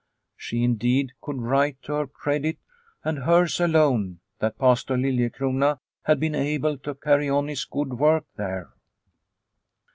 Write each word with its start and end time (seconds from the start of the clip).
She, 0.35 0.63
indeed, 0.63 1.11
could 1.21 1.37
write 1.43 1.79
to 1.83 1.93
her 1.93 2.07
credit, 2.07 2.57
and 3.03 3.19
hers 3.19 3.59
alone, 3.59 4.19
that 4.39 4.57
Pastor 4.57 4.95
Liliecrona 4.97 5.77
had 6.05 6.19
been 6.19 6.33
able 6.33 6.79
to 6.79 6.95
carry 6.95 7.29
on 7.29 7.47
his 7.47 7.65
good 7.65 7.93
work 7.99 8.25
there. 8.35 8.71